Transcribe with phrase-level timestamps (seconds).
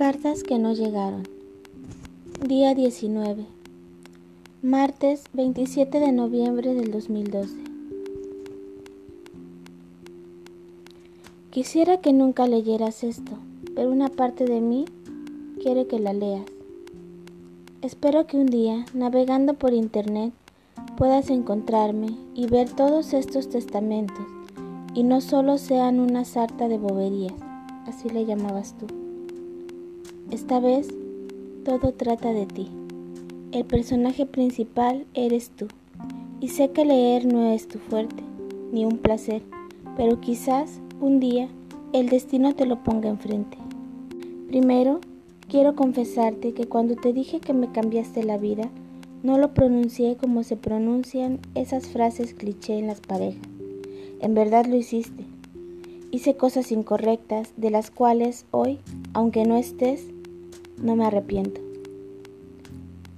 [0.00, 1.24] Cartas que no llegaron.
[2.42, 3.44] Día 19.
[4.62, 7.54] Martes 27 de noviembre del 2012.
[11.50, 13.32] Quisiera que nunca leyeras esto,
[13.74, 14.86] pero una parte de mí
[15.62, 16.46] quiere que la leas.
[17.82, 20.32] Espero que un día, navegando por internet,
[20.96, 24.24] puedas encontrarme y ver todos estos testamentos,
[24.94, 27.34] y no solo sean una sarta de boberías,
[27.86, 28.99] así le llamabas tú.
[30.30, 30.86] Esta vez
[31.64, 32.68] todo trata de ti.
[33.50, 35.66] El personaje principal eres tú.
[36.40, 38.22] Y sé que leer no es tu fuerte,
[38.72, 39.42] ni un placer,
[39.96, 41.48] pero quizás un día
[41.92, 43.58] el destino te lo ponga enfrente.
[44.46, 45.00] Primero,
[45.48, 48.70] quiero confesarte que cuando te dije que me cambiaste la vida,
[49.24, 53.42] no lo pronuncié como se pronuncian esas frases cliché en las parejas.
[54.20, 55.24] En verdad lo hiciste.
[56.12, 58.78] Hice cosas incorrectas de las cuales hoy,
[59.12, 60.06] aunque no estés,
[60.82, 61.60] no me arrepiento.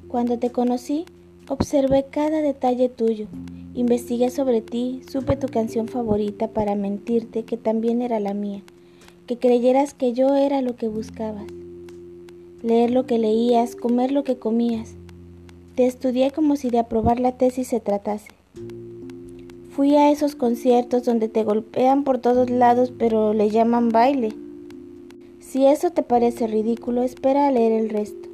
[0.08, 1.06] Cuando te conocí,
[1.48, 3.27] observé cada detalle tuyo,
[3.74, 8.62] investigué sobre ti, supe tu canción favorita para mentirte que también era la mía,
[9.27, 11.46] que creyeras que yo era lo que buscabas.
[12.62, 14.94] Leer lo que leías, comer lo que comías.
[15.74, 18.28] Te estudié como si de aprobar la tesis se tratase.
[19.70, 24.34] Fui a esos conciertos donde te golpean por todos lados pero le llaman baile
[25.53, 28.31] si eso te parece ridículo, espera a leer el resto.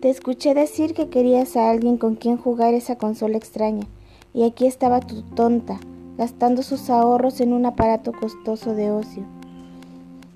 [0.00, 3.86] Te escuché decir que querías a alguien con quien jugar esa consola extraña,
[4.32, 5.78] y aquí estaba tu tonta,
[6.16, 9.22] gastando sus ahorros en un aparato costoso de ocio.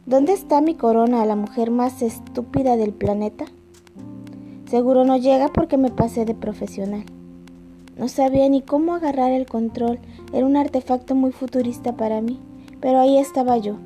[0.05, 3.47] ¿Dónde está mi corona, la mujer más estúpida del planeta?
[4.67, 7.05] Seguro no llega porque me pasé de profesional.
[7.97, 9.99] No sabía ni cómo agarrar el control,
[10.35, 12.39] era un artefacto muy futurista para mí,
[12.79, 13.77] pero ahí estaba yo,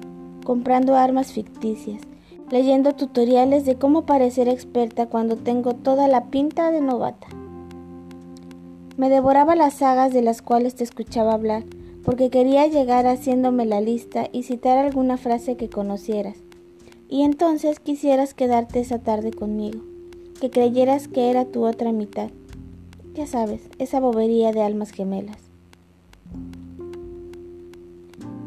[0.45, 2.03] comprando armas ficticias,
[2.50, 7.27] leyendo tutoriales de cómo parecer experta cuando tengo toda la pinta de novata.
[8.97, 11.65] Me devoraba las sagas de las cuales te escuchaba hablar,
[12.05, 16.37] porque quería llegar haciéndome la lista y citar alguna frase que conocieras.
[17.09, 19.81] Y entonces quisieras quedarte esa tarde conmigo,
[20.41, 22.31] que creyeras que era tu otra mitad.
[23.15, 25.38] Ya sabes, esa bobería de almas gemelas.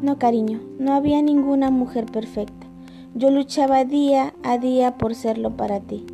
[0.00, 2.67] No, cariño, no había ninguna mujer perfecta.
[3.14, 6.04] Yo luchaba día a día por serlo para ti.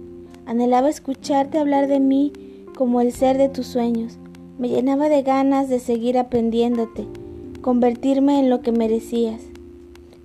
[0.47, 2.33] Anhelaba escucharte hablar de mí
[2.77, 4.19] como el ser de tus sueños.
[4.59, 7.07] Me llenaba de ganas de seguir aprendiéndote,
[7.61, 9.43] convertirme en lo que merecías.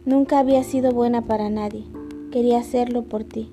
[0.05, 1.85] Nunca había sido buena para nadie.
[2.31, 3.49] Quería hacerlo por ti.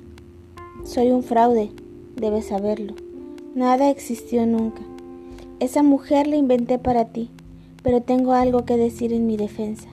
[0.84, 1.70] Soy un fraude,
[2.14, 2.94] debes saberlo.
[3.54, 4.82] Nada existió nunca.
[5.58, 7.30] Esa mujer la inventé para ti,
[7.82, 9.88] pero tengo algo que decir en mi defensa.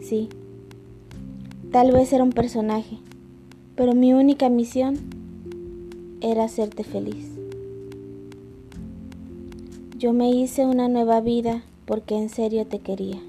[0.00, 0.30] Sí,
[1.72, 2.96] Tal vez era un personaje,
[3.76, 4.96] pero mi única misión
[6.22, 7.26] era hacerte feliz.
[9.98, 13.20] Yo me hice una nueva vida porque en serio te quería.